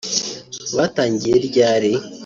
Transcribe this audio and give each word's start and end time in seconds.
Batangiye 0.75 1.33
ryali 1.47 1.91